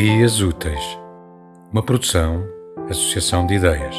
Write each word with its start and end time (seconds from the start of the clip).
Ideias 0.00 0.40
Úteis, 0.40 0.82
uma 1.70 1.82
produção, 1.82 2.42
associação 2.88 3.44
de 3.44 3.56
ideias. 3.56 3.94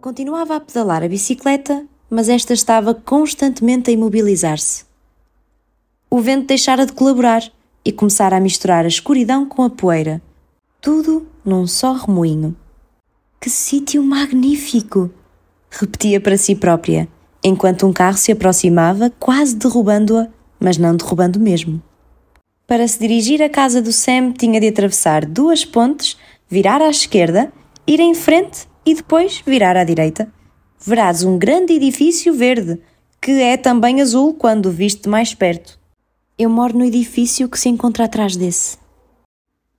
Continuava 0.00 0.56
a 0.56 0.60
pedalar 0.60 1.04
a 1.04 1.08
bicicleta, 1.08 1.86
mas 2.10 2.28
esta 2.28 2.52
estava 2.52 2.92
constantemente 2.92 3.88
a 3.88 3.92
imobilizar-se. 3.92 4.84
O 6.10 6.20
vento 6.20 6.48
deixara 6.48 6.84
de 6.84 6.92
colaborar 6.92 7.44
e 7.84 7.92
começara 7.92 8.36
a 8.36 8.40
misturar 8.40 8.84
a 8.84 8.88
escuridão 8.88 9.46
com 9.46 9.62
a 9.62 9.70
poeira, 9.70 10.20
tudo 10.80 11.28
num 11.44 11.68
só 11.68 11.92
remoinho. 11.92 12.56
Que 13.40 13.48
sítio 13.48 14.02
magnífico! 14.02 15.08
Repetia 15.70 16.20
para 16.20 16.36
si 16.36 16.54
própria, 16.54 17.08
enquanto 17.44 17.86
um 17.86 17.92
carro 17.92 18.18
se 18.18 18.32
aproximava, 18.32 19.10
quase 19.18 19.56
derrubando-a, 19.56 20.28
mas 20.58 20.76
não 20.76 20.96
derrubando 20.96 21.38
mesmo. 21.38 21.82
Para 22.66 22.86
se 22.86 22.98
dirigir 22.98 23.42
à 23.42 23.48
casa 23.48 23.80
do 23.80 23.92
Sam, 23.92 24.32
tinha 24.32 24.60
de 24.60 24.68
atravessar 24.68 25.24
duas 25.24 25.64
pontes, 25.64 26.16
virar 26.48 26.82
à 26.82 26.88
esquerda, 26.88 27.52
ir 27.86 28.00
em 28.00 28.14
frente 28.14 28.68
e 28.84 28.94
depois 28.94 29.42
virar 29.46 29.76
à 29.76 29.84
direita. 29.84 30.32
Verás 30.78 31.24
um 31.24 31.38
grande 31.38 31.74
edifício 31.74 32.32
verde, 32.32 32.80
que 33.20 33.32
é 33.42 33.56
também 33.56 34.00
azul 34.00 34.34
quando 34.34 34.66
o 34.66 34.70
viste 34.70 35.08
mais 35.08 35.34
perto. 35.34 35.78
Eu 36.38 36.48
moro 36.48 36.78
no 36.78 36.84
edifício 36.84 37.48
que 37.48 37.58
se 37.58 37.68
encontra 37.68 38.04
atrás 38.04 38.36
desse. 38.36 38.78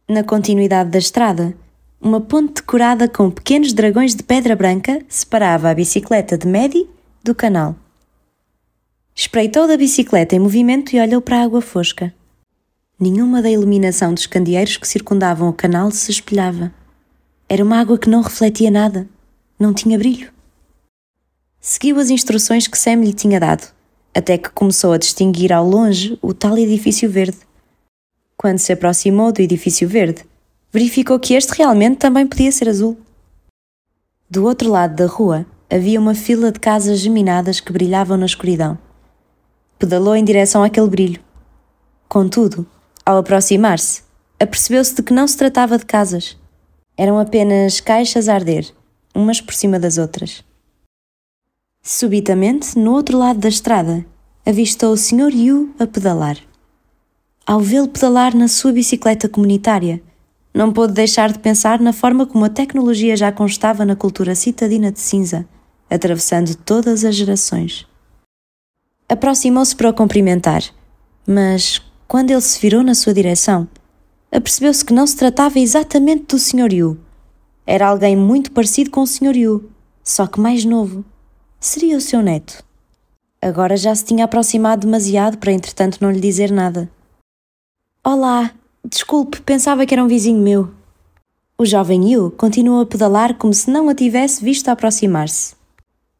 Na 0.08 0.24
continuidade 0.24 0.90
da 0.90 1.00
estrada, 1.00 1.56
uma 2.02 2.20
ponte 2.20 2.56
decorada 2.56 3.08
com 3.08 3.30
pequenos 3.30 3.74
dragões 3.74 4.16
de 4.16 4.24
pedra 4.24 4.56
branca 4.56 5.06
separava 5.08 5.70
a 5.70 5.74
bicicleta 5.76 6.36
de 6.36 6.48
Maddie 6.48 6.90
do 7.24 7.36
canal. 7.36 7.76
Espreitou 9.14 9.68
da 9.68 9.78
bicicleta 9.78 10.36
em 10.36 10.40
movimento 10.40 10.96
e 10.96 11.00
olhou 11.00 11.22
para 11.22 11.38
a 11.38 11.44
água 11.44 11.62
fosca. 11.62 12.12
Nenhuma 13.00 13.42
da 13.42 13.52
iluminação 13.52 14.16
dos 14.16 14.26
candeeiros 14.26 14.78
que 14.78 14.88
circundavam 14.88 15.48
o 15.48 15.54
canal 15.54 15.92
se 15.92 16.10
espelhava. 16.10 16.74
Era 17.48 17.64
uma 17.64 17.80
água 17.80 18.00
que 18.00 18.10
não 18.10 18.22
refletia 18.22 18.72
nada, 18.72 19.08
não 19.60 19.72
tinha 19.72 19.98
brilho. 19.98 20.32
Seguiu 21.60 22.00
as 22.00 22.10
instruções 22.10 22.68
que 22.68 22.78
Sam 22.78 23.04
lhe 23.04 23.14
tinha 23.14 23.40
dado, 23.40 23.72
até 24.16 24.40
que 24.40 24.50
começou 24.50 24.94
a 24.94 24.98
distinguir 24.98 25.54
ao 25.54 25.68
longe 25.68 26.18
o 26.20 26.34
tal 26.34 26.58
edifício 26.58 27.08
verde. 27.10 27.38
Quando 28.36 28.58
se 28.58 28.74
aproximou 28.74 29.32
do 29.32 29.42
edifício 29.42 29.88
verde, 29.88 30.24
verificou 30.72 31.20
que 31.20 31.34
este 31.34 31.54
realmente 31.58 31.98
também 31.98 32.26
podia 32.26 32.52
ser 32.52 32.70
azul. 32.70 32.98
Do 34.30 34.46
outro 34.46 34.70
lado 34.70 34.96
da 34.96 35.06
rua 35.06 35.46
havia 35.70 36.00
uma 36.00 36.16
fila 36.16 36.52
de 36.52 36.60
casas 36.60 37.00
geminadas 37.00 37.60
que 37.60 37.74
brilhavam 37.74 38.18
na 38.18 38.26
escuridão. 38.26 38.78
Pedalou 39.78 40.16
em 40.16 40.24
direção 40.24 40.64
àquele 40.64 40.88
brilho. 40.88 41.22
Contudo, 42.08 42.66
ao 43.06 43.18
aproximar-se, 43.18 44.04
apercebeu-se 44.40 44.96
de 44.96 45.04
que 45.04 45.14
não 45.14 45.28
se 45.28 45.38
tratava 45.38 45.78
de 45.78 45.86
casas. 45.86 46.38
Eram 46.98 47.20
apenas 47.20 47.80
caixas 47.80 48.30
a 48.30 48.34
arder, 48.36 48.72
umas 49.14 49.42
por 49.42 49.54
cima 49.54 49.80
das 49.80 49.98
outras. 49.98 50.44
Subitamente, 51.84 52.78
no 52.78 52.94
outro 52.94 53.18
lado 53.18 53.40
da 53.40 53.50
estrada, 53.50 54.06
avistou 54.46 54.94
o 54.94 54.98
Sr. 54.98 55.34
Yu 55.34 55.74
a 55.80 55.88
pedalar. 55.88 56.38
Ao 57.46 57.60
vê-lo 57.60 57.88
pedalar 57.88 58.36
na 58.36 58.48
sua 58.48 58.72
bicicleta 58.72 59.28
comunitária, 59.28 60.02
não 60.54 60.72
pôde 60.72 60.94
deixar 60.94 61.32
de 61.32 61.40
pensar 61.40 61.80
na 61.80 61.94
forma 61.94 62.26
como 62.26 62.46
a 62.46 62.50
tecnologia 62.50 63.16
já 63.16 63.32
constava 63.32 63.86
na 63.86 63.96
cultura 63.96 64.36
citadina 64.36 64.92
de 64.92 65.00
cinza, 65.00 65.48
atravessando 65.90 66.56
todas 66.56 67.06
as 67.06 67.16
gerações. 67.16 67.88
Aproximou-se 69.08 69.76
para 69.76 69.90
o 69.90 69.94
cumprimentar, 69.94 70.64
mas 71.28 71.82
quando 72.08 72.32
ele 72.32 72.42
se 72.42 72.60
virou 72.60 72.84
na 72.84 72.94
sua 72.94 73.14
direção, 73.14 73.68
apercebeu-se 74.32 74.84
que 74.84 74.94
não 74.94 75.08
se 75.08 75.16
tratava 75.16 75.60
exatamente 75.60 76.26
do 76.26 76.40
Sr. 76.40 76.74
Yu. 76.74 77.00
Era 77.66 77.88
alguém 77.88 78.16
muito 78.16 78.52
parecido 78.52 78.90
com 78.90 79.02
o 79.02 79.08
Sr. 79.08 79.36
Yu, 79.36 79.70
só 80.04 80.28
que 80.28 80.40
mais 80.40 80.66
novo. 80.66 81.06
Seria 81.60 81.98
o 81.98 82.02
seu 82.02 82.22
neto. 82.22 82.64
Agora 83.42 83.78
já 83.78 83.94
se 83.96 84.06
tinha 84.06 84.26
aproximado 84.26 84.86
demasiado 84.86 85.38
para 85.38 85.52
entretanto 85.52 86.00
não 86.02 86.12
lhe 86.12 86.20
dizer 86.20 86.52
nada. 86.52 86.90
Olá, 88.04 88.52
Desculpe, 88.84 89.42
pensava 89.42 89.86
que 89.86 89.94
era 89.94 90.04
um 90.04 90.08
vizinho 90.08 90.42
meu. 90.42 90.72
O 91.58 91.66
jovem 91.66 92.12
Yu 92.12 92.32
continuou 92.32 92.82
a 92.82 92.86
pedalar 92.86 93.36
como 93.36 93.54
se 93.54 93.70
não 93.70 93.88
a 93.88 93.94
tivesse 93.94 94.44
visto 94.44 94.70
aproximar-se. 94.70 95.54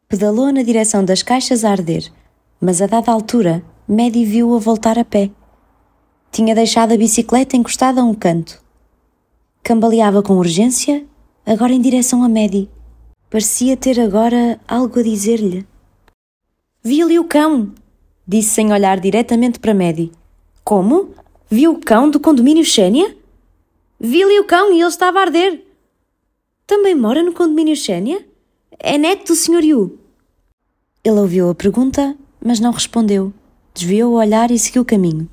Pedalou 0.08 0.52
na 0.52 0.62
direção 0.62 1.04
das 1.04 1.22
caixas 1.22 1.64
a 1.64 1.70
arder, 1.70 2.12
mas 2.60 2.80
a 2.80 2.86
dada 2.86 3.10
altura, 3.10 3.64
Maddie 3.88 4.24
viu-o 4.24 4.54
a 4.54 4.60
voltar 4.60 4.96
a 4.96 5.04
pé. 5.04 5.30
Tinha 6.30 6.54
deixado 6.54 6.92
a 6.92 6.96
bicicleta 6.96 7.56
encostada 7.56 8.00
a 8.00 8.04
um 8.04 8.14
canto. 8.14 8.62
Cambaleava 9.64 10.22
com 10.22 10.34
urgência, 10.34 11.04
agora 11.44 11.72
em 11.72 11.80
direção 11.80 12.22
a 12.22 12.28
Maddie. 12.28 12.70
Parecia 13.28 13.76
ter 13.76 13.98
agora 13.98 14.60
algo 14.68 15.00
a 15.00 15.02
dizer-lhe. 15.02 15.66
Vi 16.84 17.02
ali 17.02 17.18
o 17.18 17.24
cão, 17.24 17.72
disse 18.26 18.50
sem 18.50 18.72
olhar 18.72 19.00
diretamente 19.00 19.58
para 19.58 19.74
Maddie. 19.74 20.12
Como? 20.62 21.10
Viu 21.54 21.72
o 21.72 21.78
cão 21.78 22.08
do 22.08 22.18
condomínio 22.18 22.64
Xénia? 22.64 23.14
Vi-lhe 24.00 24.40
o 24.40 24.44
cão 24.46 24.72
e 24.72 24.80
ele 24.80 24.88
estava 24.88 25.18
a 25.18 25.20
arder. 25.24 25.62
Também 26.66 26.94
mora 26.94 27.22
no 27.22 27.34
condomínio 27.34 27.76
Xénia? 27.76 28.26
É 28.78 28.96
neto 28.96 29.26
do 29.26 29.36
Sr. 29.36 29.62
Yu. 29.62 29.98
Ele 31.04 31.20
ouviu 31.20 31.50
a 31.50 31.54
pergunta, 31.54 32.16
mas 32.42 32.58
não 32.58 32.70
respondeu. 32.70 33.34
Desviou 33.74 34.12
o 34.12 34.16
olhar 34.16 34.50
e 34.50 34.58
seguiu 34.58 34.80
o 34.80 34.86
caminho. 34.86 35.28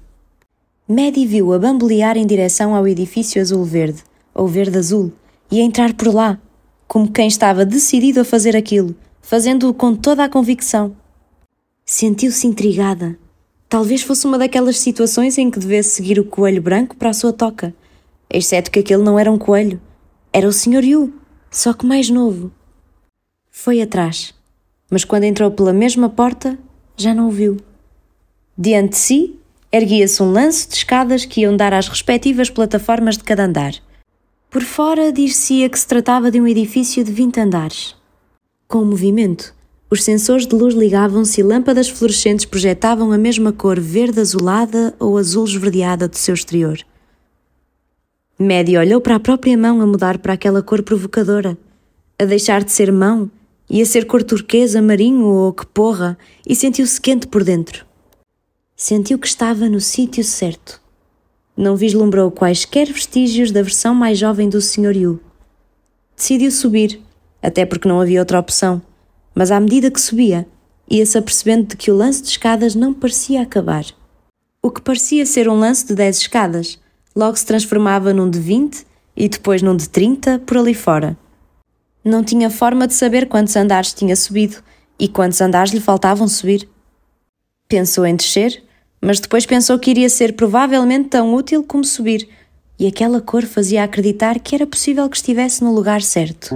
Maddie 0.85 1.25
viu-a 1.25 1.57
bambolear 1.57 2.17
em 2.17 2.27
direção 2.27 2.75
ao 2.75 2.85
edifício 2.85 3.41
azul-verde, 3.41 4.03
ou 4.35 4.45
verde-azul, 4.45 5.13
e 5.49 5.61
a 5.61 5.63
entrar 5.63 5.93
por 5.93 6.13
lá, 6.13 6.37
como 6.85 7.09
quem 7.09 7.29
estava 7.29 7.63
decidido 7.63 8.19
a 8.19 8.25
fazer 8.25 8.57
aquilo, 8.57 8.93
fazendo-o 9.21 9.73
com 9.73 9.95
toda 9.95 10.25
a 10.25 10.29
convicção. 10.29 10.93
Sentiu-se 11.85 12.45
intrigada 12.45 13.17
Talvez 13.69 14.01
fosse 14.01 14.25
uma 14.25 14.39
daquelas 14.39 14.79
situações 14.79 15.37
em 15.37 15.51
que 15.51 15.59
devesse 15.59 15.91
seguir 15.91 16.19
o 16.19 16.25
coelho 16.25 16.59
branco 16.59 16.95
para 16.95 17.11
a 17.11 17.13
sua 17.13 17.31
toca, 17.31 17.71
exceto 18.27 18.71
que 18.71 18.79
aquele 18.79 19.03
não 19.03 19.19
era 19.19 19.31
um 19.31 19.37
coelho, 19.37 19.79
era 20.33 20.47
o 20.47 20.51
Sr. 20.51 20.83
Yu, 20.83 21.13
só 21.51 21.71
que 21.71 21.85
mais 21.85 22.09
novo. 22.09 22.51
Foi 23.51 23.79
atrás, 23.79 24.33
mas 24.89 25.05
quando 25.05 25.25
entrou 25.25 25.51
pela 25.51 25.71
mesma 25.71 26.09
porta, 26.09 26.57
já 26.97 27.13
não 27.13 27.27
o 27.27 27.31
viu. 27.31 27.57
Diante 28.57 28.89
de 28.89 28.97
si, 28.97 29.39
erguia-se 29.71 30.23
um 30.23 30.31
lance 30.31 30.67
de 30.67 30.73
escadas 30.73 31.23
que 31.23 31.41
iam 31.41 31.55
dar 31.55 31.71
às 31.71 31.87
respectivas 31.87 32.49
plataformas 32.49 33.17
de 33.17 33.23
cada 33.23 33.45
andar. 33.45 33.75
Por 34.49 34.63
fora, 34.63 35.11
dir-se-ia 35.11 35.69
que 35.69 35.77
se 35.77 35.85
tratava 35.85 36.31
de 36.31 36.41
um 36.41 36.47
edifício 36.47 37.03
de 37.03 37.11
20 37.11 37.39
andares. 37.39 37.95
Com 38.67 38.79
o 38.79 38.85
movimento, 38.85 39.53
os 39.91 40.03
sensores 40.03 40.45
de 40.45 40.55
luz 40.55 40.75
ligavam-se 40.75 41.41
e 41.41 41.43
lâmpadas 41.43 41.89
fluorescentes 41.89 42.45
projetavam 42.45 43.11
a 43.11 43.17
mesma 43.17 43.51
cor 43.51 43.79
verde 43.79 44.19
azulada 44.19 44.93
ou 44.99 45.17
azul 45.17 45.45
esverdeada 45.45 46.07
do 46.07 46.15
seu 46.15 46.35
exterior. 46.35 46.79
Maddie 48.37 48.77
olhou 48.77 49.01
para 49.01 49.15
a 49.15 49.19
própria 49.19 49.57
mão 49.57 49.81
a 49.81 49.87
mudar 49.87 50.19
para 50.19 50.33
aquela 50.33 50.61
cor 50.61 50.83
provocadora, 50.83 51.57
a 52.19 52.25
deixar 52.25 52.63
de 52.63 52.71
ser 52.71 52.91
mão 52.91 53.31
e 53.67 53.81
a 53.81 53.85
ser 53.85 54.05
cor 54.05 54.23
turquesa, 54.23 54.81
marinho 54.81 55.25
ou 55.25 55.51
que 55.51 55.65
porra, 55.65 56.17
e 56.47 56.55
sentiu-se 56.55 57.01
quente 57.01 57.25
por 57.25 57.43
dentro. 57.43 57.83
Sentiu 58.75 59.17
que 59.17 59.27
estava 59.27 59.67
no 59.67 59.81
sítio 59.81 60.23
certo. 60.23 60.79
Não 61.57 61.75
vislumbrou 61.75 62.31
quaisquer 62.31 62.87
vestígios 62.87 63.51
da 63.51 63.61
versão 63.61 63.93
mais 63.93 64.17
jovem 64.17 64.47
do 64.47 64.61
Sr. 64.61 64.95
Yu. 64.95 65.19
Decidiu 66.15 66.51
subir, 66.51 67.01
até 67.41 67.65
porque 67.65 67.87
não 67.87 67.99
havia 67.99 68.19
outra 68.19 68.39
opção 68.39 68.81
mas 69.33 69.51
à 69.51 69.59
medida 69.59 69.91
que 69.91 70.01
subia, 70.01 70.47
ia-se 70.89 71.17
apercebendo 71.17 71.67
de 71.67 71.77
que 71.77 71.91
o 71.91 71.95
lance 71.95 72.21
de 72.21 72.29
escadas 72.29 72.75
não 72.75 72.93
parecia 72.93 73.41
acabar. 73.41 73.85
O 74.61 74.69
que 74.71 74.81
parecia 74.81 75.25
ser 75.25 75.47
um 75.47 75.59
lance 75.59 75.85
de 75.85 75.95
10 75.95 76.17
escadas, 76.17 76.79
logo 77.15 77.37
se 77.37 77.45
transformava 77.45 78.13
num 78.13 78.29
de 78.29 78.39
20 78.39 78.85
e 79.15 79.29
depois 79.29 79.61
num 79.61 79.75
de 79.75 79.87
30 79.87 80.39
por 80.39 80.57
ali 80.57 80.73
fora. 80.73 81.17
Não 82.03 82.23
tinha 82.23 82.49
forma 82.49 82.87
de 82.87 82.93
saber 82.93 83.27
quantos 83.27 83.55
andares 83.55 83.93
tinha 83.93 84.15
subido 84.15 84.57
e 84.97 85.07
quantos 85.07 85.39
andares 85.41 85.71
lhe 85.71 85.79
faltavam 85.79 86.27
subir. 86.27 86.67
Pensou 87.67 88.05
em 88.05 88.15
descer, 88.15 88.63
mas 89.01 89.19
depois 89.19 89.45
pensou 89.45 89.77
que 89.77 89.91
iria 89.91 90.09
ser 90.09 90.33
provavelmente 90.33 91.09
tão 91.09 91.33
útil 91.33 91.63
como 91.63 91.83
subir, 91.83 92.27
e 92.77 92.87
aquela 92.87 93.21
cor 93.21 93.43
fazia 93.43 93.83
acreditar 93.83 94.39
que 94.39 94.55
era 94.55 94.65
possível 94.65 95.09
que 95.09 95.17
estivesse 95.17 95.63
no 95.63 95.73
lugar 95.73 96.01
certo. 96.01 96.55